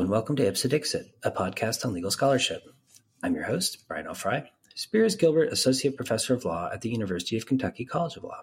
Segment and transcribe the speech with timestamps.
[0.00, 2.62] And welcome to Ipse Dixit, a podcast on legal scholarship.
[3.20, 4.14] I'm your host, Brian L.
[4.14, 8.42] Frye, Spears Gilbert Associate Professor of Law at the University of Kentucky College of Law.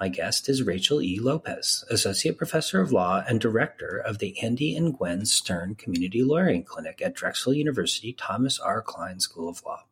[0.00, 1.20] My guest is Rachel E.
[1.20, 6.64] Lopez, Associate Professor of Law and Director of the Andy and Gwen Stern Community Lawyering
[6.64, 8.82] Clinic at Drexel University Thomas R.
[8.82, 9.84] Kline School of Law.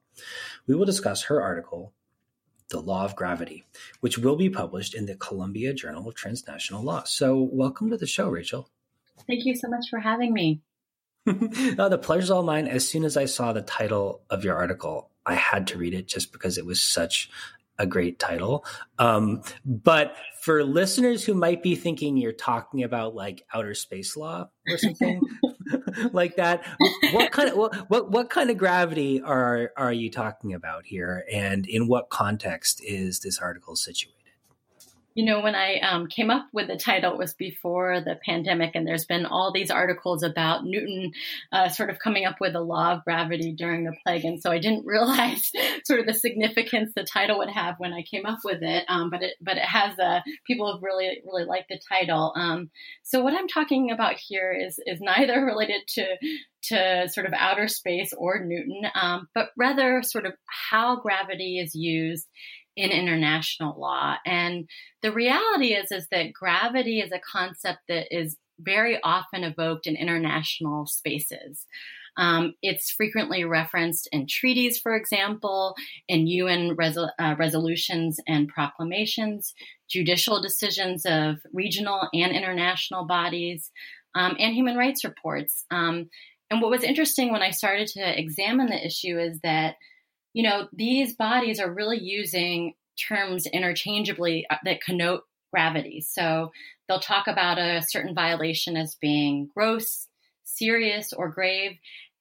[0.66, 1.92] We will discuss her article,
[2.70, 3.64] The Law of Gravity,
[4.00, 7.04] which will be published in the Columbia Journal of Transnational Law.
[7.04, 8.68] So, welcome to the show, Rachel.
[9.28, 10.60] Thank you so much for having me.
[11.76, 12.66] no, the pleasure's all mine.
[12.66, 16.08] As soon as I saw the title of your article, I had to read it
[16.08, 17.30] just because it was such
[17.78, 18.64] a great title.
[18.98, 24.48] Um, but for listeners who might be thinking you're talking about like outer space law
[24.68, 25.20] or something
[26.12, 26.64] like that,
[27.12, 31.24] what kind of what, what what kind of gravity are are you talking about here,
[31.32, 34.17] and in what context is this article situated?
[35.18, 38.76] You know, when I um, came up with the title, it was before the pandemic,
[38.76, 41.10] and there's been all these articles about Newton
[41.50, 44.24] uh, sort of coming up with the law of gravity during the plague.
[44.24, 45.50] And so I didn't realize
[45.84, 48.84] sort of the significance the title would have when I came up with it.
[48.86, 52.32] Um, but it, but it has, uh, people have really, really liked the title.
[52.36, 52.70] Um,
[53.02, 56.04] so what I'm talking about here is, is neither related to,
[56.68, 60.34] to sort of outer space or Newton, um, but rather sort of
[60.70, 62.28] how gravity is used
[62.78, 64.14] in international law.
[64.24, 64.68] And
[65.02, 69.96] the reality is, is that gravity is a concept that is very often evoked in
[69.96, 71.66] international spaces.
[72.16, 75.74] Um, it's frequently referenced in treaties, for example,
[76.08, 79.54] in UN resol- uh, resolutions and proclamations,
[79.88, 83.70] judicial decisions of regional and international bodies,
[84.14, 85.64] um, and human rights reports.
[85.70, 86.10] Um,
[86.50, 89.76] and what was interesting when I started to examine the issue is that
[90.38, 92.74] you know, these bodies are really using
[93.08, 96.00] terms interchangeably uh, that connote gravity.
[96.00, 96.52] So
[96.86, 100.06] they'll talk about a certain violation as being gross,
[100.44, 101.72] serious, or grave.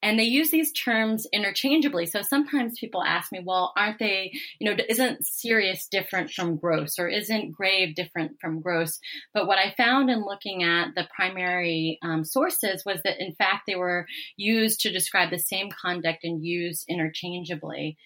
[0.02, 2.06] And they use these terms interchangeably.
[2.06, 6.98] So sometimes people ask me, well, aren't they, you know, isn't serious different from gross
[6.98, 9.00] or isn't grave different from gross?
[9.34, 13.62] But what I found in looking at the primary um, sources was that in fact
[13.66, 14.06] they were
[14.36, 17.96] used to describe the same conduct and used interchangeably.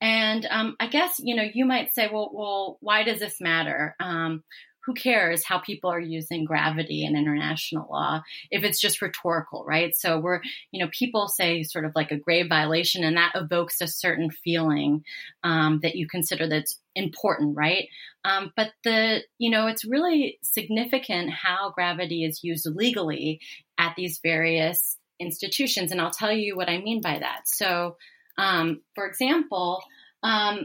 [0.00, 3.94] And um, I guess you know you might say, well, well, why does this matter?
[3.98, 4.42] Um,
[4.86, 9.94] who cares how people are using gravity in international law if it's just rhetorical, right?
[9.96, 13.80] So we're, you know, people say sort of like a grave violation, and that evokes
[13.80, 15.04] a certain feeling
[15.42, 17.88] um, that you consider that's important, right?
[18.24, 23.40] Um, but the, you know, it's really significant how gravity is used legally
[23.78, 27.42] at these various institutions, and I'll tell you what I mean by that.
[27.46, 27.96] So
[28.38, 29.82] um, for example,
[30.22, 30.64] um,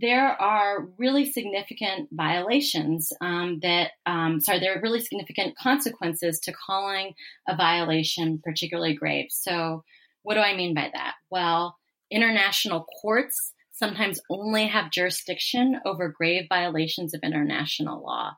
[0.00, 6.52] there are really significant violations um, that, um, sorry, there are really significant consequences to
[6.52, 7.14] calling
[7.48, 9.26] a violation particularly grave.
[9.30, 9.82] So,
[10.22, 11.14] what do I mean by that?
[11.30, 11.76] Well,
[12.10, 18.32] international courts sometimes only have jurisdiction over grave violations of international law.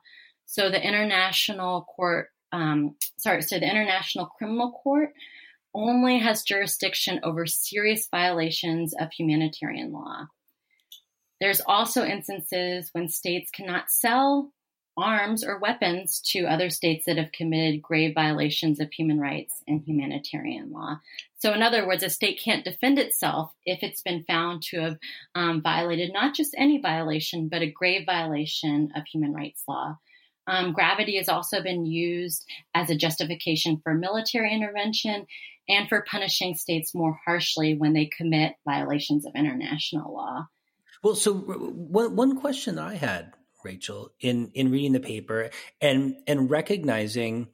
[0.45, 5.09] So, the International Court, um, sorry, so the International Criminal Court
[5.73, 10.25] only has jurisdiction over serious violations of humanitarian law.
[11.41, 14.53] There's also instances when states cannot sell
[14.95, 19.81] arms or weapons to other states that have committed grave violations of human rights and
[19.81, 20.99] humanitarian law.
[21.39, 24.97] So, in other words, a state can't defend itself if it's been found to have
[25.33, 29.97] um, violated not just any violation, but a grave violation of human rights law.
[30.45, 35.25] Um, gravity has also been used as a justification for military intervention
[35.67, 40.47] and for punishing states more harshly when they commit violations of international law.
[41.03, 46.17] Well, so one one question that I had, Rachel, in in reading the paper and
[46.27, 47.49] and recognizing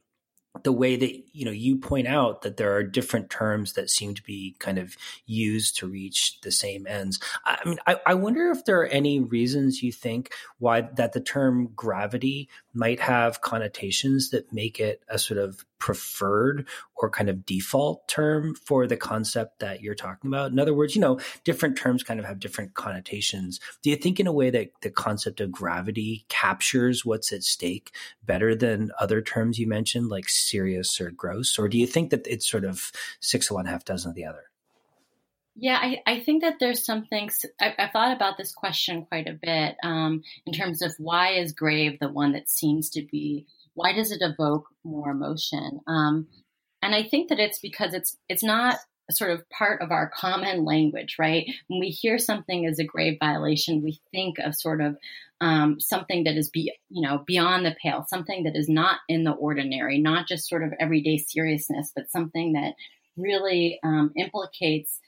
[0.64, 4.16] the way that you know you point out that there are different terms that seem
[4.16, 4.98] to be kind of
[5.28, 7.20] used to reach the same ends.
[7.46, 11.22] I mean i, I wonder if there are any reasons you think why that the
[11.22, 17.46] term gravity might have connotations that make it a sort of preferred or kind of
[17.46, 20.52] default term for the concept that you're talking about.
[20.52, 23.60] In other words you know different terms kind of have different connotations.
[23.84, 27.94] Do you think in a way that the concept of gravity captures what's at stake
[28.26, 31.60] better than other terms you mentioned like serious or gross?
[31.60, 34.26] Or do you think that it's sort of six of one, half dozen of the
[34.26, 34.44] other?
[35.60, 37.30] Yeah, I, I think that there's something.
[37.60, 41.52] I, I thought about this question quite a bit um, in terms of why is
[41.52, 45.80] grave the one that seems to be, why does it evoke more emotion?
[45.88, 46.28] Um,
[46.84, 48.78] and I think that it's because it's it's not
[49.12, 51.50] sort of part of our common language, right?
[51.68, 54.98] When we hear something as a grave violation, we think of sort of
[55.40, 59.24] um, something that is be you know beyond the pale, something that is not in
[59.24, 62.74] the ordinary, not just sort of everyday seriousness, but something that
[63.16, 65.00] really um, implicates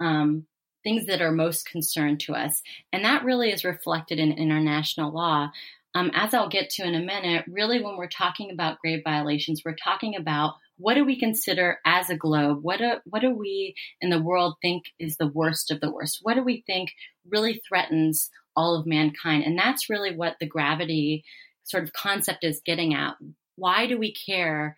[0.00, 0.46] um,
[0.82, 2.62] things that are most concerned to us,
[2.92, 5.50] and that really is reflected in international law.
[5.94, 9.62] Um, as I'll get to in a minute, really, when we're talking about grave violations,
[9.64, 12.58] we're talking about what do we consider as a globe?
[12.62, 16.18] What do, what do we in the world think is the worst of the worst?
[16.22, 16.90] What do we think
[17.30, 19.44] really threatens all of mankind?
[19.44, 21.24] And that's really what the gravity
[21.62, 23.14] sort of concept is getting at.
[23.56, 24.76] Why do we care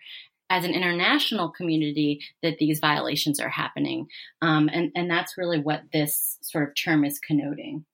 [0.50, 4.06] as an international community that these violations are happening?
[4.42, 7.86] Um, and, and that's really what this sort of term is connoting.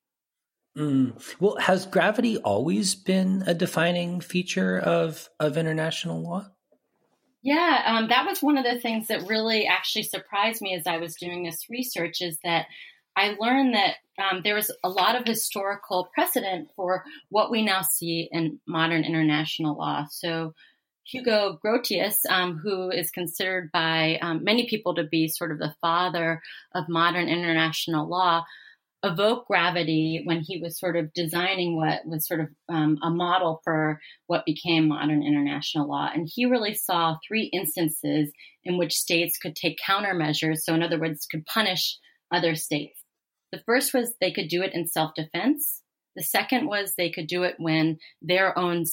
[0.77, 1.21] Mm.
[1.39, 6.47] Well, has gravity always been a defining feature of of international law?
[7.43, 10.97] Yeah, um, that was one of the things that really actually surprised me as I
[10.97, 12.67] was doing this research is that
[13.15, 17.81] I learned that um, there was a lot of historical precedent for what we now
[17.81, 20.05] see in modern international law.
[20.09, 20.53] So,
[21.05, 25.75] Hugo Grotius, um, who is considered by um, many people to be sort of the
[25.81, 26.41] father
[26.73, 28.45] of modern international law,
[29.03, 33.59] evoke gravity when he was sort of designing what was sort of um, a model
[33.63, 36.09] for what became modern international law.
[36.13, 38.31] And he really saw three instances
[38.63, 40.59] in which states could take countermeasures.
[40.59, 41.97] So, in other words, could punish
[42.31, 43.03] other states.
[43.51, 45.81] The first was they could do it in self defense.
[46.15, 48.85] The second was they could do it when their own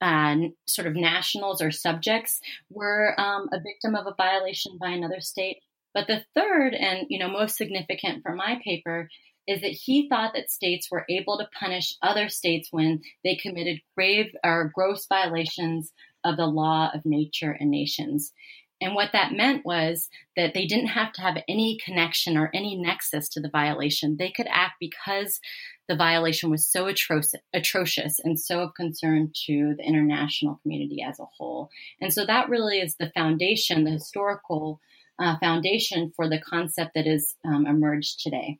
[0.00, 0.36] uh,
[0.66, 2.40] sort of nationals or subjects
[2.70, 5.58] were um, a victim of a violation by another state.
[5.94, 9.08] But the third, and you know most significant for my paper,
[9.46, 13.80] is that he thought that states were able to punish other states when they committed
[13.96, 15.92] grave or gross violations
[16.24, 18.32] of the law of nature and nations.
[18.80, 22.76] And what that meant was that they didn't have to have any connection or any
[22.76, 24.16] nexus to the violation.
[24.18, 25.40] They could act because
[25.88, 31.24] the violation was so atrocious, and so of concern to the international community as a
[31.38, 31.70] whole.
[32.00, 34.80] And so that really is the foundation, the historical
[35.18, 38.58] uh, foundation for the concept that has um, emerged today.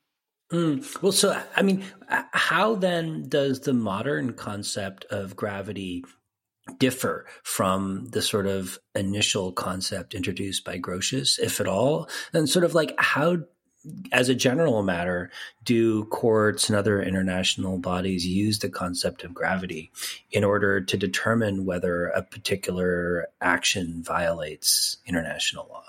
[0.53, 1.03] Mm.
[1.03, 6.05] Well, so I mean, how then does the modern concept of gravity
[6.79, 12.09] differ from the sort of initial concept introduced by Grotius, if at all?
[12.33, 13.39] And sort of like how,
[14.13, 15.33] as a general matter,
[15.65, 19.91] do courts and other international bodies use the concept of gravity
[20.31, 25.85] in order to determine whether a particular action violates international law?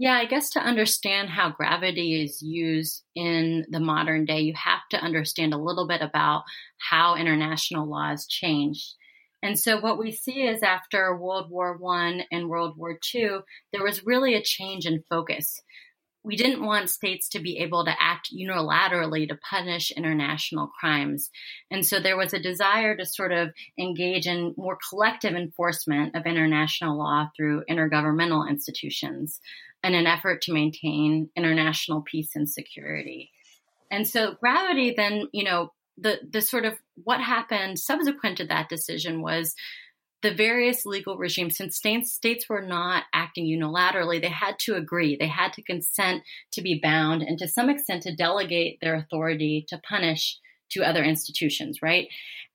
[0.00, 4.86] Yeah, I guess to understand how gravity is used in the modern day, you have
[4.92, 6.44] to understand a little bit about
[6.78, 8.94] how international laws changed.
[9.42, 13.40] And so what we see is after World War One and World War Two,
[13.72, 15.60] there was really a change in focus.
[16.24, 21.30] We didn't want states to be able to act unilaterally to punish international crimes.
[21.70, 26.26] And so there was a desire to sort of engage in more collective enforcement of
[26.26, 29.40] international law through intergovernmental institutions
[29.84, 33.30] in an effort to maintain international peace and security.
[33.90, 38.68] And so gravity then, you know, the the sort of what happened subsequent to that
[38.68, 39.54] decision was
[40.22, 45.16] the various legal regimes, since states, states were not acting unilaterally, they had to agree.
[45.16, 49.64] They had to consent to be bound and to some extent to delegate their authority
[49.68, 50.38] to punish
[50.70, 52.08] to other institutions, right?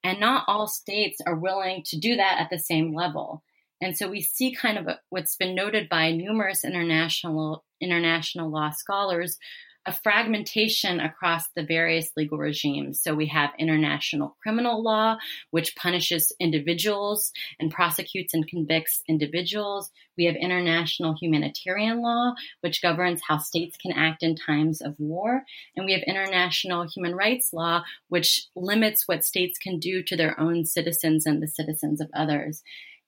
[0.03, 3.43] And not all states are willing to do that at the same level.
[3.83, 9.37] And so we see kind of what's been noted by numerous international international law scholars
[9.85, 13.01] a fragmentation across the various legal regimes.
[13.01, 15.17] So we have international criminal law,
[15.51, 19.91] which punishes individuals and prosecutes and convicts individuals.
[20.17, 25.43] We have international humanitarian law, which governs how states can act in times of war.
[25.75, 30.39] And we have international human rights law, which limits what states can do to their
[30.39, 32.63] own citizens and the citizens of others.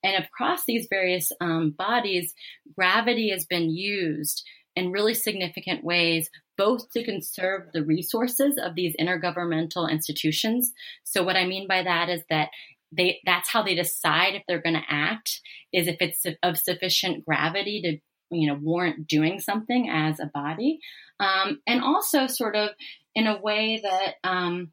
[0.05, 2.33] And across these various um, bodies,
[2.75, 4.43] gravity has been used
[4.75, 10.73] in really significant ways, both to conserve the resources of these intergovernmental institutions.
[11.03, 12.49] So, what I mean by that is that
[12.91, 15.41] they that's how they decide if they're going to act
[15.73, 17.97] is if it's of sufficient gravity to
[18.35, 20.79] you know warrant doing something as a body
[21.19, 22.69] um, and also sort of
[23.15, 24.71] in a way that um,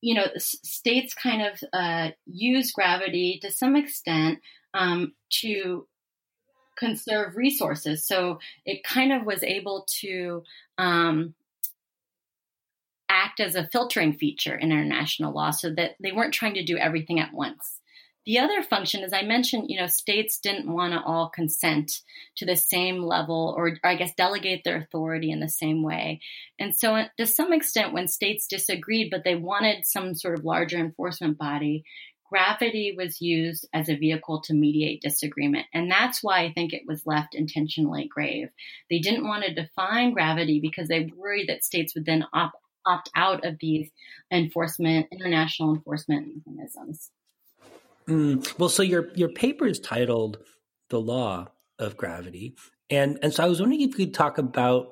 [0.00, 4.38] you know, states kind of uh, use gravity to some extent
[4.74, 5.86] um, to
[6.78, 8.06] conserve resources.
[8.06, 10.42] So it kind of was able to
[10.78, 11.34] um,
[13.08, 16.78] act as a filtering feature in international law so that they weren't trying to do
[16.78, 17.79] everything at once.
[18.26, 22.00] The other function, as I mentioned, you know, states didn't want to all consent
[22.36, 26.20] to the same level or, or, I guess, delegate their authority in the same way.
[26.58, 30.44] And so, uh, to some extent, when states disagreed, but they wanted some sort of
[30.44, 31.84] larger enforcement body,
[32.30, 35.66] gravity was used as a vehicle to mediate disagreement.
[35.74, 38.48] And that's why I think it was left intentionally grave.
[38.88, 43.10] They didn't want to define gravity because they worried that states would then opt, opt
[43.16, 43.90] out of these
[44.30, 47.10] enforcement, international enforcement mechanisms.
[48.10, 50.38] Mm, well, so your your paper is titled
[50.88, 51.48] "The Law
[51.78, 52.56] of Gravity,"
[52.90, 54.88] and and so I was wondering if you could talk about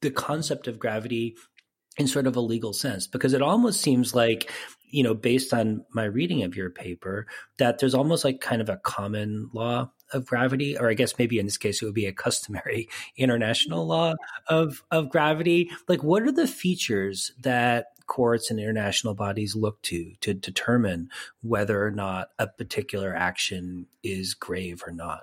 [0.00, 1.36] the concept of gravity
[1.98, 4.50] in sort of a legal sense, because it almost seems like
[4.90, 7.26] you know, based on my reading of your paper,
[7.58, 11.38] that there's almost like kind of a common law of gravity, or I guess maybe
[11.38, 14.14] in this case it would be a customary international law
[14.48, 15.70] of of gravity.
[15.88, 21.08] Like, what are the features that courts and international bodies look to to determine
[21.42, 25.22] whether or not a particular action is grave or not?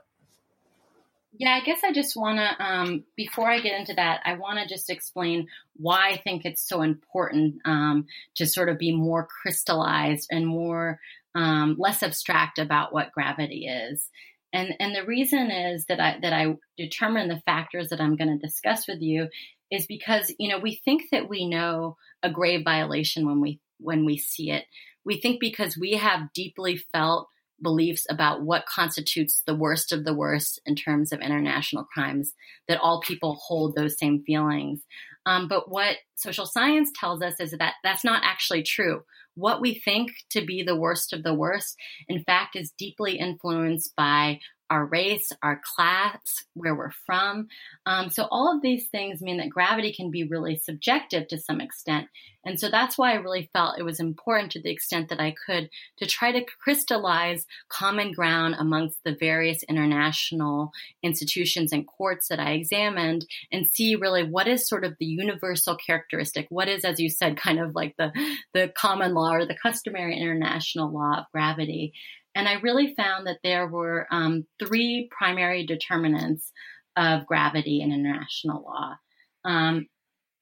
[1.34, 4.58] Yeah, I guess I just want to, um, before I get into that, I want
[4.58, 9.28] to just explain why I think it's so important um, to sort of be more
[9.28, 11.00] crystallized and more
[11.36, 14.10] um, less abstract about what gravity is.
[14.54, 18.40] And and the reason is that I that I determine the factors that I'm going
[18.40, 19.28] to discuss with you
[19.72, 24.06] is because you know we think that we know a grave violation when we when
[24.06, 24.66] we see it.
[25.06, 27.30] We think because we have deeply felt
[27.62, 32.34] beliefs about what constitutes the worst of the worst in terms of international crimes,
[32.68, 34.82] that all people hold those same feelings.
[35.26, 39.02] Um, but what social science tells us is that that's not actually true.
[39.36, 41.76] What we think to be the worst of the worst,
[42.08, 47.48] in fact, is deeply influenced by our race, our class, where we're from.
[47.86, 51.62] Um, so, all of these things mean that gravity can be really subjective to some
[51.62, 52.08] extent.
[52.48, 55.36] And so that's why I really felt it was important to the extent that I
[55.46, 60.72] could to try to crystallize common ground amongst the various international
[61.04, 65.76] institutions and courts that I examined and see really what is sort of the universal
[65.76, 66.48] characteristic.
[66.50, 68.14] What is, as you said, kind of like the,
[68.54, 71.92] the common law or the customary international law of gravity.
[72.38, 76.52] And I really found that there were um, three primary determinants
[76.96, 78.96] of gravity in international law.
[79.44, 79.88] Um,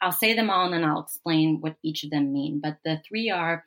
[0.02, 2.60] I'll say them all and then I'll explain what each of them mean.
[2.62, 3.64] But the three are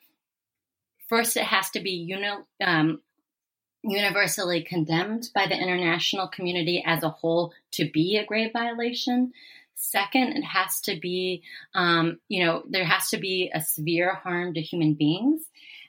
[1.08, 3.00] first, it has to be uni- um,
[3.82, 9.32] universally condemned by the international community as a whole to be a grave violation.
[9.75, 11.44] Second, it has to be,
[11.75, 15.44] um, you know, there has to be a severe harm to human beings.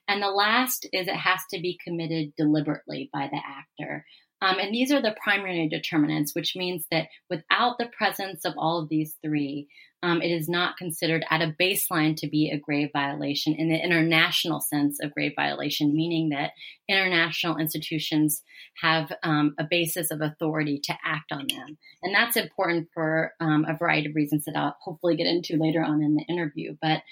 [0.09, 4.05] And the last is it has to be committed deliberately by the actor.
[4.41, 8.81] Um, and these are the primary determinants, which means that without the presence of all
[8.81, 9.67] of these three,
[10.01, 13.75] um, it is not considered at a baseline to be a grave violation in the
[13.75, 16.53] international sense of grave violation, meaning that
[16.87, 18.41] international institutions
[18.81, 21.77] have um, a basis of authority to act on them.
[22.01, 25.83] And that's important for um, a variety of reasons that I'll hopefully get into later
[25.83, 26.77] on in the interview.
[26.81, 27.03] But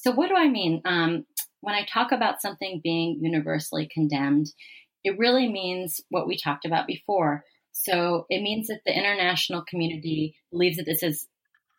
[0.00, 0.80] so, what do I mean?
[0.86, 1.26] Um,
[1.60, 4.52] when I talk about something being universally condemned,
[5.04, 7.44] it really means what we talked about before.
[7.72, 11.26] So it means that the international community believes that this is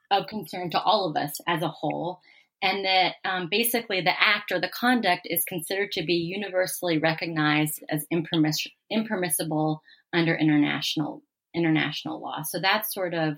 [0.10, 2.20] of concern to all of us as a whole,
[2.62, 7.84] and that um, basically the act or the conduct is considered to be universally recognized
[7.90, 9.82] as impermiss- impermissible
[10.14, 11.24] under international
[11.54, 12.42] international law.
[12.44, 13.38] So that's sort of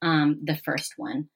[0.00, 1.28] um, the first one.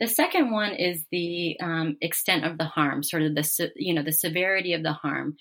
[0.00, 4.02] The second one is the um, extent of the harm, sort of the you know
[4.02, 5.36] the severity of the harm.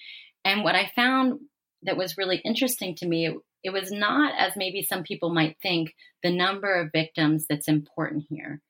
[0.46, 1.40] And what I found
[1.84, 5.58] that was really interesting to me, it, it was not as maybe some people might
[5.62, 8.62] think the number of victims that's important here.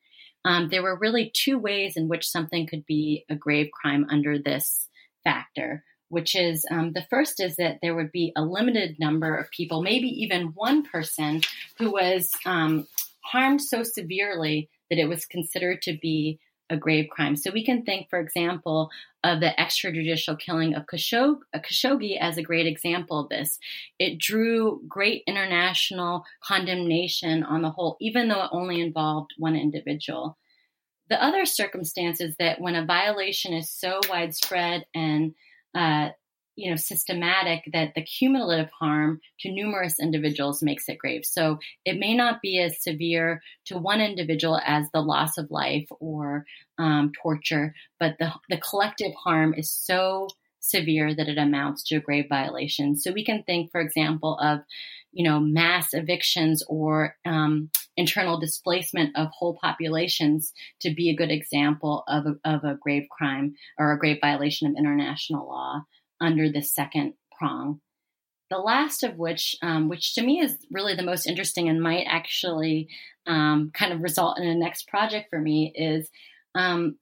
[0.45, 4.37] Um, there were really two ways in which something could be a grave crime under
[4.39, 4.87] this
[5.23, 5.83] factor.
[6.09, 9.81] Which is um, the first is that there would be a limited number of people,
[9.81, 11.41] maybe even one person,
[11.79, 12.87] who was um,
[13.23, 16.39] harmed so severely that it was considered to be
[16.69, 17.35] a grave crime.
[17.35, 18.89] So we can think, for example,
[19.23, 23.59] of the extrajudicial killing of Khashoggi, as a great example of this.
[23.99, 30.37] It drew great international condemnation on the whole, even though it only involved one individual.
[31.09, 35.33] The other circumstance is that when a violation is so widespread and
[35.75, 36.09] uh,
[36.55, 41.25] you know systematic that the cumulative harm to numerous individuals makes it grave.
[41.25, 45.87] So it may not be as severe to one individual as the loss of life
[45.99, 46.45] or
[46.77, 50.27] um, torture but the, the collective harm is so
[50.59, 52.97] severe that it amounts to a grave violation.
[52.97, 54.61] So we can think for example of
[55.11, 61.31] you know mass evictions or um, internal displacement of whole populations to be a good
[61.31, 65.83] example of a, of a grave crime or a grave violation of international law
[66.23, 67.81] under the second prong.
[68.49, 72.05] The last of which, um, which to me is really the most interesting and might
[72.07, 72.87] actually
[73.25, 76.09] um, kind of result in a next project for me, is
[76.55, 76.97] um,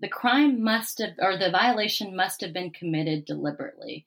[0.00, 4.06] the crime must have, or the violation must have been committed deliberately.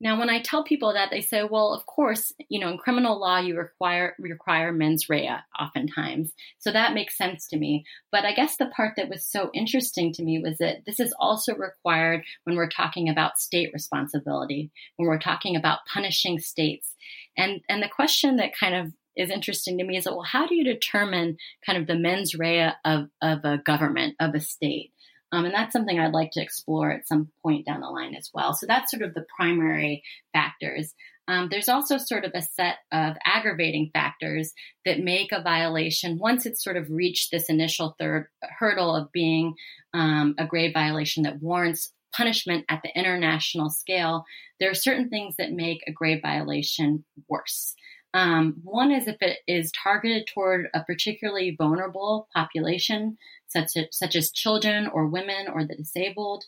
[0.00, 3.18] Now, when I tell people that, they say, "Well, of course, you know, in criminal
[3.18, 8.32] law, you require require mens rea oftentimes, so that makes sense to me." But I
[8.32, 12.24] guess the part that was so interesting to me was that this is also required
[12.44, 16.94] when we're talking about state responsibility, when we're talking about punishing states,
[17.36, 20.46] and and the question that kind of is interesting to me is that well, how
[20.46, 21.36] do you determine
[21.66, 24.92] kind of the mens rea of of a government of a state?
[25.32, 28.30] Um, and that's something I'd like to explore at some point down the line as
[28.32, 28.54] well.
[28.54, 30.94] So that's sort of the primary factors.
[31.28, 34.54] Um, there's also sort of a set of aggravating factors
[34.86, 39.54] that make a violation, once it's sort of reached this initial third hurdle of being
[39.92, 44.24] um, a grave violation that warrants punishment at the international scale,
[44.58, 47.74] there are certain things that make a grave violation worse.
[48.14, 54.16] Um, one is if it is targeted toward a particularly vulnerable population such as, such
[54.16, 56.44] as children or women or the disabled.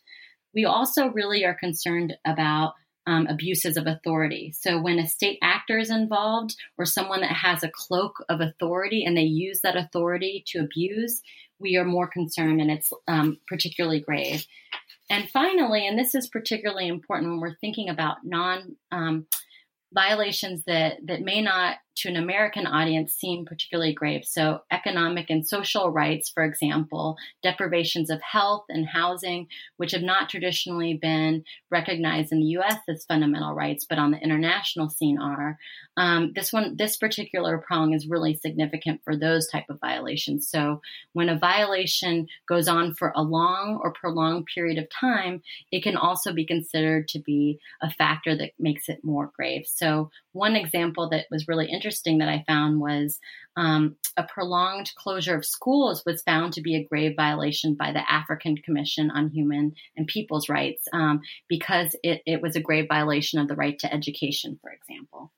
[0.55, 2.75] We also really are concerned about
[3.07, 4.53] um, abuses of authority.
[4.57, 9.05] So when a state actor is involved or someone that has a cloak of authority
[9.05, 11.23] and they use that authority to abuse,
[11.59, 14.47] we are more concerned and it's um, particularly grave.
[15.09, 19.27] And finally, and this is particularly important when we're thinking about non um,
[19.93, 24.25] violations that, that may not to an American audience seem particularly grave.
[24.25, 30.31] So, economic and social rights, for example, deprivations of health and housing, which have not
[30.31, 32.79] traditionally been recognized in the U.S.
[32.89, 35.59] as fundamental rights, but on the international scene are.
[35.99, 40.49] Um, this one, this particular prong is really significant for those type of violations.
[40.49, 40.81] So,
[41.13, 45.97] when a violation goes on for a long or prolonged period of time, it can
[45.97, 49.67] also be considered to be a factor that makes it more grave.
[49.67, 53.19] So, one example that was really interesting that I found was
[53.57, 58.11] um, a prolonged closure of schools was found to be a grave violation by the
[58.11, 63.39] African Commission on Human and People's Rights um, because it, it was a grave violation
[63.41, 65.33] of the right to education, for example.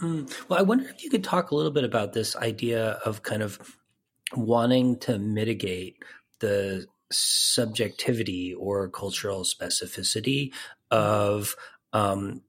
[0.00, 0.32] Mm.
[0.48, 3.42] Well, I wonder if you could talk a little bit about this idea of kind
[3.42, 3.76] of
[4.34, 5.96] wanting to mitigate
[6.40, 10.52] the subjectivity or cultural specificity
[10.90, 11.54] of
[11.92, 12.42] um,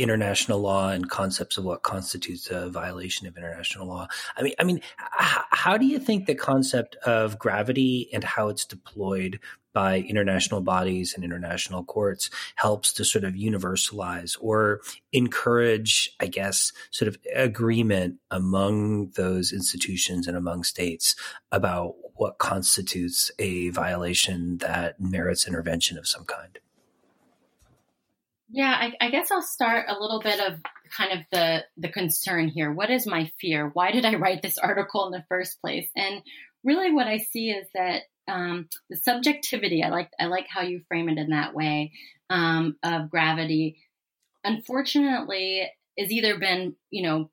[0.00, 4.08] international law and concepts of what constitutes a violation of international law.
[4.36, 8.48] I mean, I mean, h- how do you think the concept of gravity and how
[8.48, 9.40] it's deployed
[9.72, 14.80] by international bodies and international courts helps to sort of universalize or
[15.12, 21.16] encourage, I guess, sort of agreement among those institutions and among states
[21.50, 26.58] about what constitutes a violation that merits intervention of some kind?
[28.54, 30.60] Yeah, I, I, guess I'll start a little bit of
[30.94, 32.70] kind of the the concern here.
[32.70, 33.70] What is my fear?
[33.72, 35.88] Why did I write this article in the first place?
[35.96, 36.20] And
[36.62, 39.82] really, what I see is that um, the subjectivity.
[39.82, 41.92] I like I like how you frame it in that way
[42.28, 43.78] um, of gravity.
[44.44, 47.30] Unfortunately, is either been you know,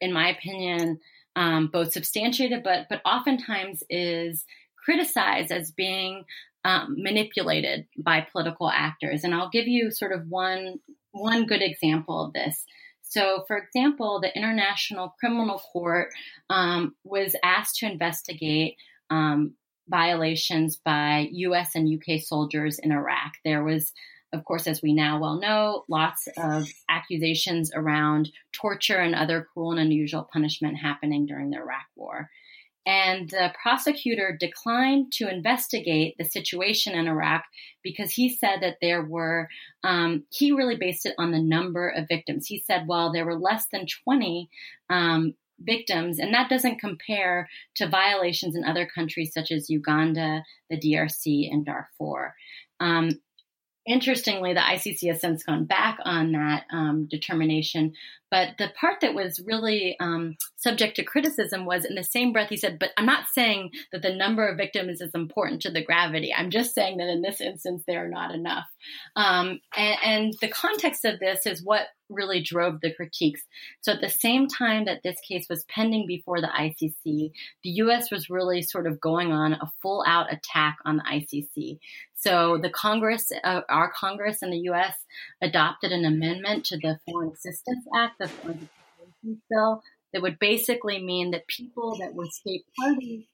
[0.00, 0.98] in my opinion,
[1.36, 4.46] um, both substantiated, but but oftentimes is
[4.82, 6.24] criticized as being
[6.64, 9.24] um, manipulated by political actors.
[9.24, 10.80] And I'll give you sort of one
[11.12, 12.64] one good example of this.
[13.02, 16.08] So, for example, the International Criminal Court
[16.50, 18.76] um, was asked to investigate
[19.10, 19.54] um,
[19.88, 21.76] violations by U.S.
[21.76, 22.18] and U.K.
[22.18, 23.34] soldiers in Iraq.
[23.44, 23.92] There was,
[24.32, 29.72] of course, as we now well know, lots of accusations around torture and other cruel
[29.72, 32.30] and unusual punishment happening during the Iraq War
[32.86, 37.44] and the prosecutor declined to investigate the situation in Iraq
[37.82, 39.48] because he said that there were,
[39.82, 42.46] um, he really based it on the number of victims.
[42.46, 44.50] He said, well, there were less than 20
[44.90, 50.78] um, victims, and that doesn't compare to violations in other countries such as Uganda, the
[50.78, 52.34] DRC, and Darfur.
[52.80, 53.20] Um,
[53.86, 57.92] interestingly, the ICC has since gone back on that um, determination,
[58.34, 62.48] but the part that was really um, subject to criticism was in the same breath,
[62.48, 65.84] he said, But I'm not saying that the number of victims is important to the
[65.84, 66.34] gravity.
[66.36, 68.66] I'm just saying that in this instance, they are not enough.
[69.14, 73.42] Um, and, and the context of this is what really drove the critiques.
[73.82, 77.30] So at the same time that this case was pending before the ICC,
[77.62, 81.78] the US was really sort of going on a full out attack on the ICC.
[82.26, 84.94] So the Congress, uh, our Congress in the US
[85.42, 88.68] adopted an amendment to the Foreign Assistance Act the Foreign
[89.02, 89.82] Assistance bill
[90.12, 93.26] that would basically mean that people that were state parties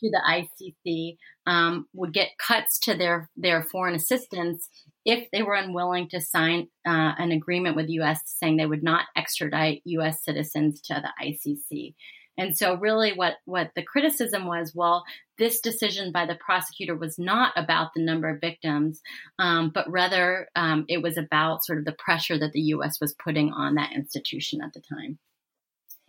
[0.00, 4.68] to the ICC um, would get cuts to their their foreign assistance
[5.06, 8.20] if they were unwilling to sign uh, an agreement with the U.S.
[8.26, 10.22] saying they would not extradite U.S.
[10.22, 11.94] citizens to the ICC.
[12.36, 15.04] And so, really, what what the criticism was, well,
[15.38, 19.00] this decision by the prosecutor was not about the number of victims,
[19.38, 23.00] um, but rather um, it was about sort of the pressure that the U.S.
[23.00, 25.18] was putting on that institution at the time.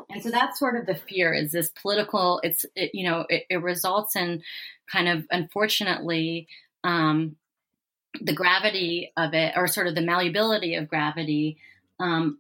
[0.10, 3.44] And so that's sort of the fear is this political, it's, it, you know, it,
[3.50, 4.44] it, results in
[4.92, 6.48] kind of, unfortunately,
[6.84, 7.38] um,
[8.22, 11.58] the gravity of it, or sort of the malleability of gravity,
[12.00, 12.40] um,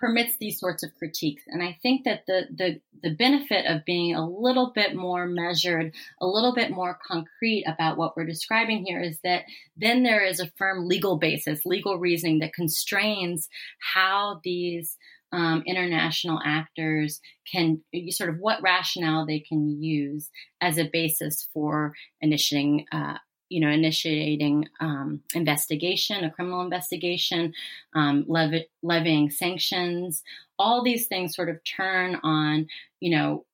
[0.00, 1.42] permits these sorts of critiques.
[1.46, 5.94] And I think that the, the, the benefit of being a little bit more measured,
[6.20, 9.42] a little bit more concrete about what we're describing here is that
[9.76, 13.48] then there is a firm legal basis, legal reasoning that constrains
[13.94, 14.96] how these
[15.32, 20.30] um, international actors can sort of what rationale they can use
[20.60, 27.54] as a basis for initiating uh, you know, initiating um, investigation, a criminal investigation,
[27.94, 30.22] um, levy, levying sanctions.
[30.58, 32.68] All these things sort of turn on,
[33.00, 33.44] you know,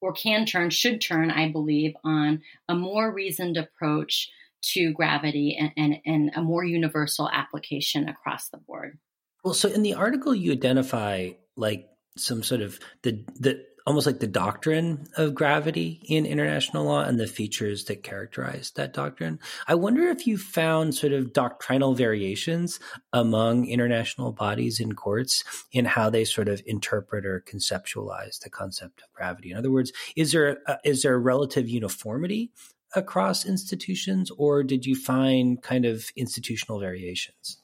[0.00, 4.30] or can turn, should turn, I believe, on a more reasoned approach
[4.62, 8.98] to gravity and, and, and a more universal application across the board.
[9.44, 14.18] Well, so in the article, you identify like some sort of the the almost like
[14.18, 19.38] the doctrine of gravity in international law and the features that characterize that doctrine.
[19.68, 22.80] I wonder if you found sort of doctrinal variations
[23.12, 29.02] among international bodies and courts in how they sort of interpret or conceptualize the concept
[29.02, 29.52] of gravity.
[29.52, 32.50] In other words, is there a, is there a relative uniformity
[32.94, 37.62] across institutions, or did you find kind of institutional variations?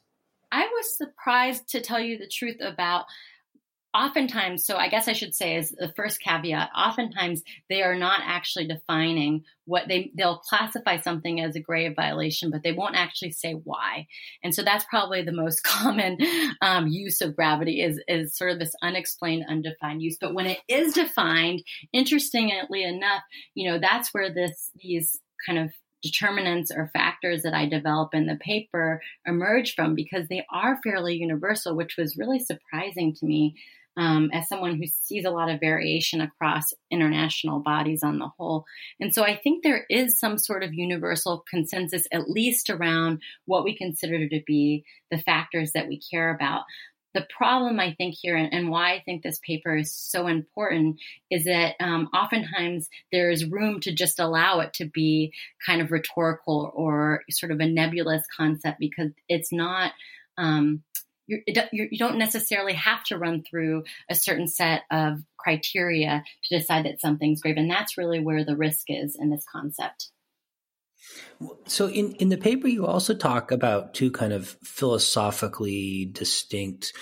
[0.53, 3.07] I was surprised to tell you the truth about
[3.95, 8.21] oftentimes, so I guess I should say as the first caveat, oftentimes they are not
[8.25, 13.33] actually defining what they, they'll classify something as a grave violation, but they won't actually
[13.33, 14.07] say why.
[14.43, 16.19] And so that's probably the most common
[16.63, 20.17] um, use of gravity is, is sort of this unexplained, undefined use.
[20.21, 23.23] But when it is defined, interestingly enough,
[23.55, 25.71] you know, that's where this, these kind of
[26.03, 31.15] determinants or factors that I develop in the paper emerge from because they are fairly
[31.15, 33.55] universal, which was really surprising to me
[33.97, 38.65] um, as someone who sees a lot of variation across international bodies on the whole.
[39.01, 43.65] And so I think there is some sort of universal consensus, at least around what
[43.65, 46.63] we consider to be the factors that we care about.
[47.15, 50.99] The problem, I think, here, and, and why I think this paper is so important,
[51.31, 55.35] is that um, oftentimes there is room to just allow it to be
[55.67, 59.93] kind of rhetorical or sort of a nebulous concept because it's not.
[60.39, 60.83] Um,
[61.27, 61.41] you're,
[61.73, 66.85] you're, do not necessarily have to run through a certain set of criteria to decide
[66.85, 67.57] that something's grave.
[67.57, 70.11] And that's really where the risk is in this concept.
[71.67, 76.93] So, in, in the paper, you also talk about two kind of philosophically distinct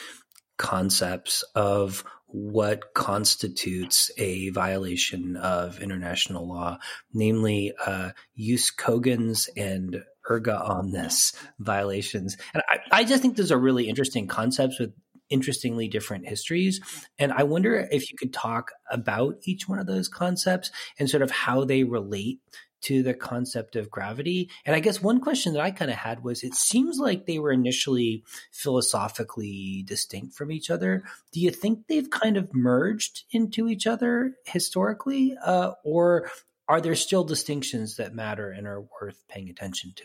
[0.57, 6.79] concepts of what constitutes a violation of international law,
[7.13, 12.37] namely uh, jus cogens and erga omnes violations.
[12.55, 14.93] And I, I just think those are really interesting concepts with
[15.29, 16.81] interestingly different histories.
[17.19, 21.23] And I wonder if you could talk about each one of those concepts and sort
[21.23, 22.41] of how they relate
[22.83, 24.51] to the concept of gravity.
[24.65, 27.39] And I guess one question that I kind of had was it seems like they
[27.39, 31.03] were initially philosophically distinct from each other.
[31.33, 35.37] Do you think they've kind of merged into each other historically?
[35.45, 36.31] Uh, or
[36.69, 40.05] are there still distinctions that matter and are worth paying attention to?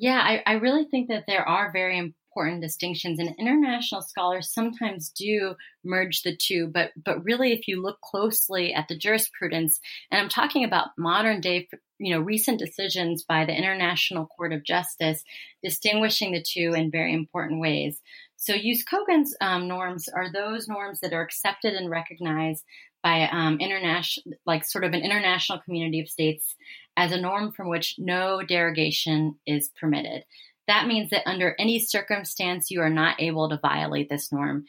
[0.00, 5.10] Yeah, I, I really think that there are very important distinctions, and international scholars sometimes
[5.10, 6.68] do merge the two.
[6.72, 9.80] But but really, if you look closely at the jurisprudence,
[10.12, 14.62] and I'm talking about modern day, you know, recent decisions by the International Court of
[14.64, 15.24] Justice,
[15.64, 18.00] distinguishing the two in very important ways.
[18.36, 22.62] So, jus cogens um, norms are those norms that are accepted and recognized
[23.02, 26.56] by um, international, like sort of an international community of states
[26.96, 30.24] as a norm from which no derogation is permitted.
[30.66, 34.64] That means that under any circumstance, you are not able to violate this norm.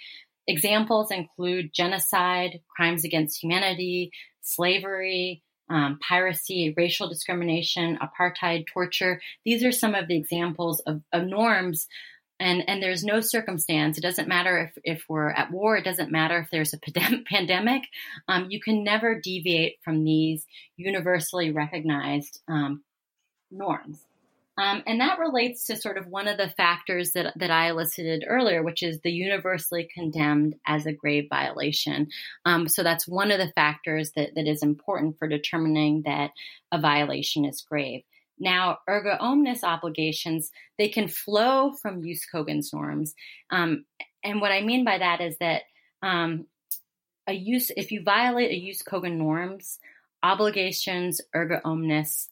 [0.48, 4.12] Examples include genocide, crimes against humanity,
[4.42, 9.22] slavery, um, piracy, racial discrimination, apartheid, torture.
[9.46, 11.88] These are some of the examples of, of norms
[12.40, 16.12] and and there's no circumstance it doesn't matter if, if we're at war it doesn't
[16.12, 16.80] matter if there's a
[17.30, 17.84] pandemic
[18.28, 20.46] um, you can never deviate from these
[20.78, 22.84] universally recognized um,
[23.52, 24.06] norms
[24.58, 28.26] Um, and that relates to sort of one of the factors that, that I elicited
[28.28, 32.10] earlier, which is the universally condemned as a grave violation.
[32.44, 36.32] Um, so that's one of the factors that, that is important for determining that
[36.74, 38.04] a violation is grave.
[38.40, 43.14] Now, erga omnes obligations, they can flow from Jus cogens norms.
[43.50, 43.86] Um,
[44.24, 45.64] and what I mean by that is that
[46.02, 46.46] um,
[47.28, 49.80] a use, if you violate a Jus cogens norms,
[50.24, 52.30] obligations erga omnes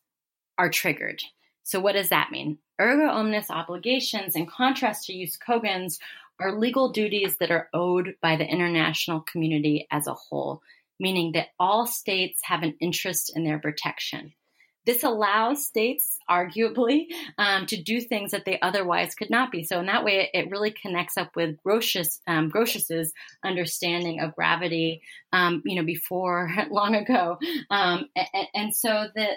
[0.58, 1.22] are triggered.
[1.64, 2.60] So what does that mean?
[2.80, 5.98] Erga omnes obligations, in contrast to Jus cogens,
[6.40, 10.62] are legal duties that are owed by the international community as a whole,
[11.00, 14.34] meaning that all states have an interest in their protection.
[14.88, 19.66] This allows states, arguably, um, to do things that they otherwise could not be.
[19.66, 23.12] So in that way, it, really connects up with Grotius, um, Grotius's
[23.44, 25.02] understanding of gravity,
[25.34, 27.38] um, you know, before long ago.
[27.70, 29.28] Um, and, and, so the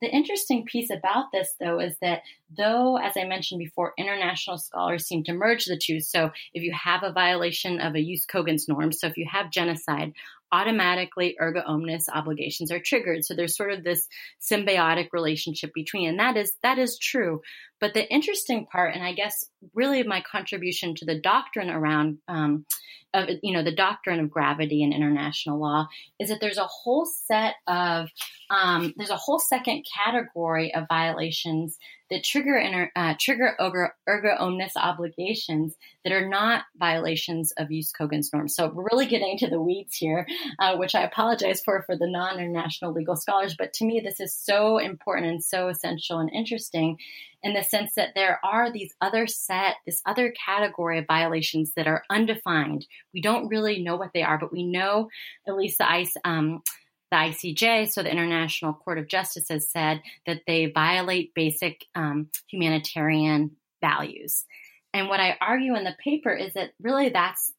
[0.00, 2.22] the interesting piece about this, though, is that
[2.56, 6.00] though, as I mentioned before, international scholars seem to merge the two.
[6.00, 9.50] So if you have a violation of a Jus cogens norm, so if you have
[9.50, 10.12] genocide,
[10.52, 13.24] automatically erga omnes obligations are triggered.
[13.24, 14.06] So there's sort of this
[14.40, 17.40] symbiotic relationship between, and that is that is true.
[17.80, 22.66] But the interesting part, and I guess really my contribution to the doctrine around, um,
[23.12, 25.86] of, you know, the doctrine of gravity in international law,
[26.18, 28.08] is that there's a whole set of
[28.50, 31.78] um, there's a whole second category of violations
[32.10, 37.92] that trigger inter, uh, trigger erga, erga omnes obligations that are not violations of Jus
[37.98, 38.54] cogens norms.
[38.54, 40.26] So we're really getting into the weeds here,
[40.58, 43.56] uh, which I apologize for for the non-international legal scholars.
[43.56, 46.98] But to me, this is so important and so essential and interesting
[47.44, 51.86] in the sense that there are these other set, this other category of violations that
[51.86, 52.86] are undefined.
[53.12, 55.10] We don't really know what they are, but we know
[55.46, 56.16] at least the ICE.
[56.24, 56.62] Um,
[57.10, 62.28] the ICJ, so the International Court of Justice, has said that they violate basic um,
[62.48, 64.44] humanitarian values.
[64.92, 67.52] And what I argue in the paper is that really that's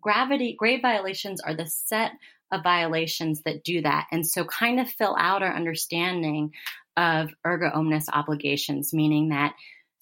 [0.00, 2.12] gravity, grave violations are the set
[2.52, 4.06] of violations that do that.
[4.12, 6.52] And so kind of fill out our understanding
[6.96, 9.54] of erga omnes obligations, meaning that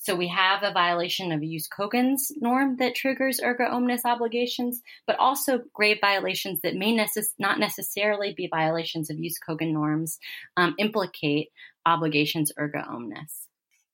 [0.03, 5.19] so we have a violation of Jus cogens norm that triggers erga omnes obligations, but
[5.19, 10.19] also grave violations that may necess- not necessarily be violations of Jus cogens norms
[10.57, 11.49] um, implicate
[11.85, 13.47] obligations erga omnes.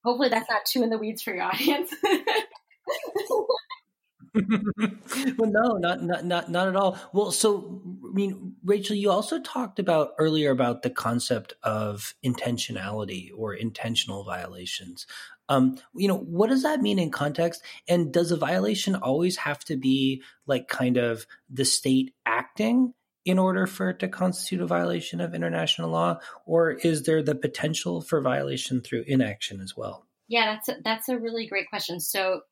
[0.04, 1.92] Hopefully, that's not too in the weeds for your audience.
[5.38, 6.98] well, no, not, not not not at all.
[7.12, 13.30] Well, so I mean, Rachel, you also talked about earlier about the concept of intentionality
[13.36, 15.06] or intentional violations.
[15.48, 17.62] Um, you know, what does that mean in context?
[17.88, 22.94] And does a violation always have to be like kind of the state acting
[23.24, 27.34] in order for it to constitute a violation of international law, or is there the
[27.34, 30.06] potential for violation through inaction as well?
[30.28, 32.00] Yeah, that's a, that's a really great question.
[32.00, 32.42] So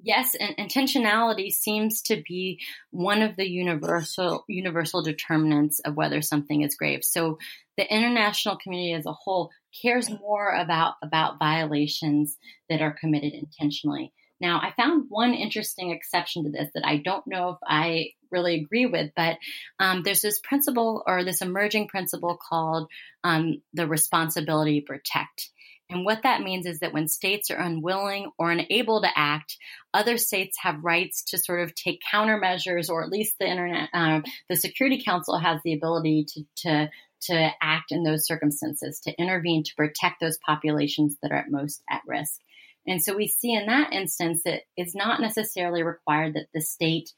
[0.00, 6.62] yes, and intentionality seems to be one of the universal universal determinants of whether something
[6.62, 7.04] is grave.
[7.04, 7.38] So
[7.76, 9.50] the international community as a whole
[9.82, 12.36] cares more about about violations
[12.68, 14.12] that are committed intentionally.
[14.40, 18.56] Now, I found one interesting exception to this that I don't know if I really
[18.56, 19.36] agree with, but
[19.78, 22.88] um, there's this principle or this emerging principle called
[23.22, 25.50] um, the responsibility to protect.
[25.92, 29.58] And what that means is that when states are unwilling or unable to act,
[29.92, 34.20] other states have rights to sort of take countermeasures, or at least the internet, uh,
[34.48, 36.90] the Security Council has the ability to, to
[37.26, 41.80] to act in those circumstances, to intervene to protect those populations that are at most
[41.88, 42.40] at risk.
[42.86, 47.12] And so we see in that instance that it's not necessarily required that the state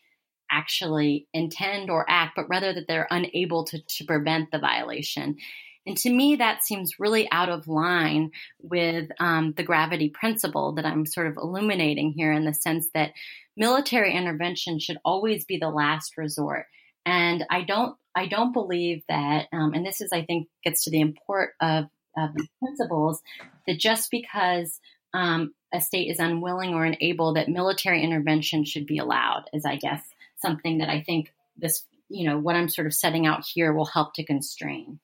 [0.50, 5.36] actually intend or act, but rather that they're unable to, to prevent the violation.
[5.86, 10.86] And to me, that seems really out of line with um, the gravity principle that
[10.86, 13.12] I'm sort of illuminating here in the sense that
[13.56, 16.66] military intervention should always be the last resort.
[17.04, 20.90] And I don't, I don't believe that, um, and this is, I think, gets to
[20.90, 21.84] the import of,
[22.16, 23.20] of the principles
[23.66, 24.80] that just because
[25.12, 29.44] um, a state is unwilling or unable, that military intervention should be allowed.
[29.52, 30.02] Is I guess
[30.36, 33.84] something that I think this, you know, what I'm sort of setting out here will
[33.84, 34.98] help to constrain.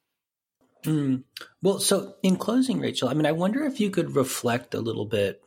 [0.85, 1.25] Mm.
[1.63, 5.07] Well, so in closing, Rachel, I mean, I wonder if you could reflect a little
[5.07, 5.43] bit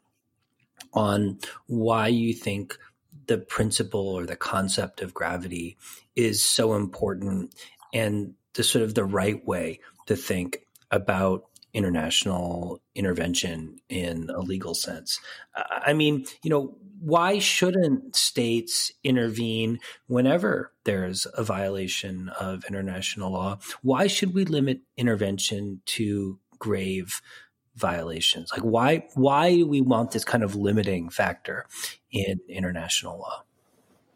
[0.93, 2.77] on why you think
[3.27, 5.77] the principle or the concept of gravity
[6.15, 7.55] is so important
[7.93, 14.73] and the sort of the right way to think about international intervention in a legal
[14.73, 15.19] sense.
[15.55, 23.59] I mean, you know, why shouldn't states intervene whenever there's a violation of international law?
[23.81, 27.21] Why should we limit intervention to grave
[27.75, 28.51] violations?
[28.51, 31.65] Like why why do we want this kind of limiting factor
[32.11, 33.43] in international law?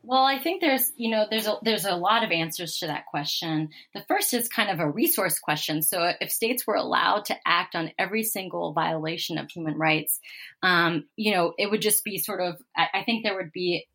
[0.07, 3.07] Well, I think there's, you know, there's a there's a lot of answers to that
[3.07, 3.67] question.
[3.93, 5.81] The first is kind of a resource question.
[5.81, 10.21] So, if states were allowed to act on every single violation of human rights,
[10.63, 12.55] um, you know, it would just be sort of.
[12.73, 13.85] I, I think there would be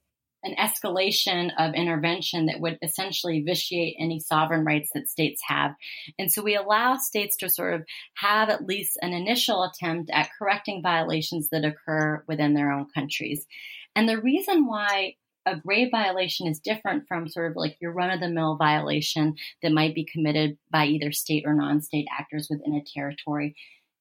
[0.42, 5.74] an escalation of intervention that would essentially vitiate any sovereign rights that states have.
[6.18, 10.28] And so we allow states to sort of have at least an initial attempt at
[10.38, 13.46] correcting violations that occur within their own countries.
[13.94, 15.14] And the reason why
[15.46, 19.34] a grave violation is different from sort of like your run of the mill violation
[19.62, 23.54] that might be committed by either state or non state actors within a territory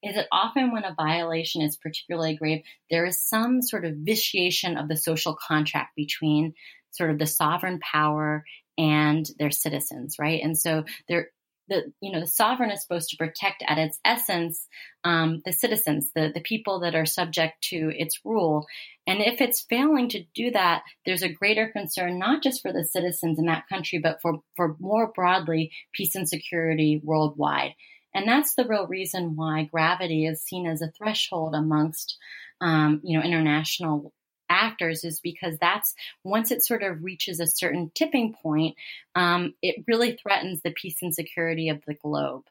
[0.03, 4.77] is that often when a violation is particularly grave, there is some sort of vitiation
[4.77, 6.53] of the social contract between
[6.91, 8.43] sort of the sovereign power
[8.77, 10.41] and their citizens, right?
[10.43, 11.29] And so there
[11.71, 14.67] the you know the sovereign is supposed to protect at its essence
[15.03, 18.67] um, the citizens, the the people that are subject to its rule.
[19.07, 22.83] And if it's failing to do that, there's a greater concern not just for the
[22.83, 27.71] citizens in that country, but for for more broadly peace and security worldwide.
[28.13, 32.17] And that's the real reason why gravity is seen as a threshold amongst
[32.59, 34.13] um, you know international
[34.51, 38.75] actors is because that's once it sort of reaches a certain tipping point,
[39.15, 42.43] um, it really threatens the peace and security of the globe.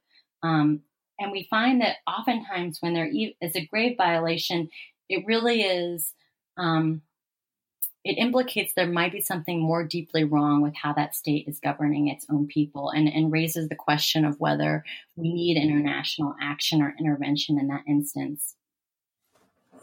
[0.42, 0.80] Um,
[1.18, 4.70] and we find that oftentimes when there is a grave violation,
[5.08, 6.14] it really is.
[6.56, 7.02] Um,
[8.02, 12.08] it implicates there might be something more deeply wrong with how that state is governing
[12.08, 14.84] its own people and, and raises the question of whether
[15.16, 18.54] we need international action or intervention in that instance.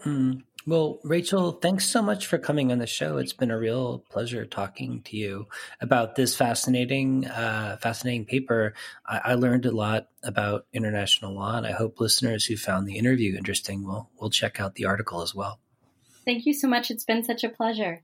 [0.02, 0.34] Hmm.
[0.68, 3.20] Well, Rachel, thanks so much for coming on the show.
[3.20, 5.48] It's been a real pleasure talking to you
[5.80, 8.74] about this fascinating, uh, fascinating paper.
[9.08, 12.98] I, I, learned a lot about international law, and I hope listeners who found the
[12.98, 15.62] interview interesting will will check out the article as well.
[16.26, 16.92] Thank you so much.
[16.92, 18.04] It's been such a pleasure.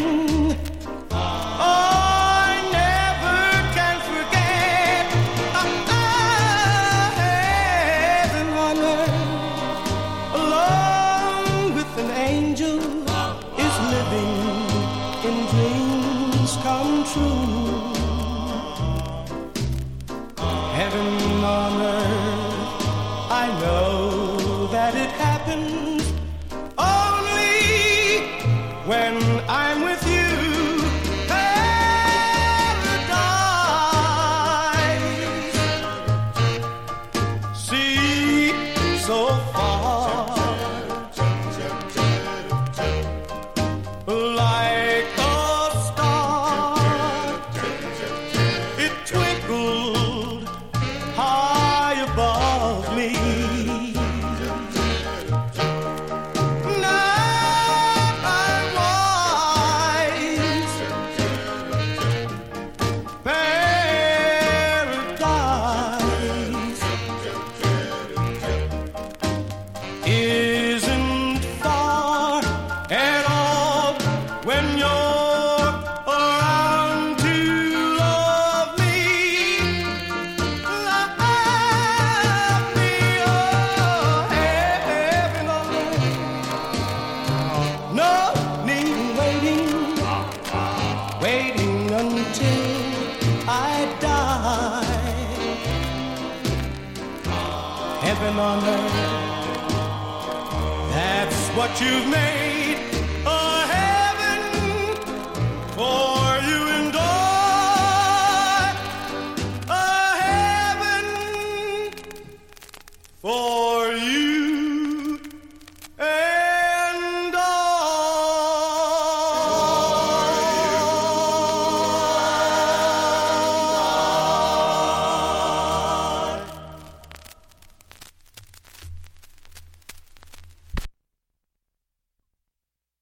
[101.81, 102.30] you've made.